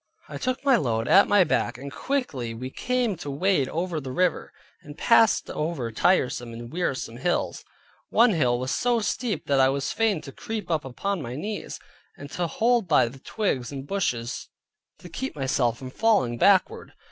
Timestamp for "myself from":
15.35-15.91